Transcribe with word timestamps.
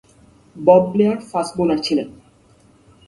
Bob 0.55 0.83
Blair 0.91 1.17
fast 1.29 1.53
bowler 1.57 1.79
ছিলেন। 1.85 2.07